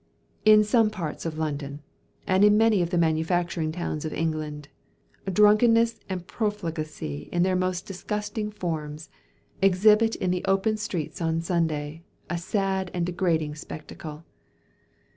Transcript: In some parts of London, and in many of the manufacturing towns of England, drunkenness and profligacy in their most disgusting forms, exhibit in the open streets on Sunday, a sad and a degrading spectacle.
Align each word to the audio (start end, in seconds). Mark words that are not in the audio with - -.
In 0.45 0.63
some 0.63 0.89
parts 0.89 1.27
of 1.27 1.37
London, 1.37 1.79
and 2.25 2.43
in 2.43 2.57
many 2.57 2.81
of 2.81 2.89
the 2.89 2.97
manufacturing 2.97 3.71
towns 3.71 4.03
of 4.03 4.11
England, 4.11 4.67
drunkenness 5.31 5.99
and 6.09 6.25
profligacy 6.25 7.29
in 7.31 7.43
their 7.43 7.55
most 7.55 7.85
disgusting 7.85 8.49
forms, 8.49 9.09
exhibit 9.61 10.15
in 10.15 10.31
the 10.31 10.43
open 10.45 10.77
streets 10.77 11.21
on 11.21 11.39
Sunday, 11.39 12.01
a 12.31 12.39
sad 12.39 12.89
and 12.95 13.07
a 13.07 13.11
degrading 13.11 13.53
spectacle. 13.53 14.23